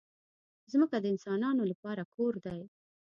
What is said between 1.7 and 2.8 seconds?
لپاره کور دی.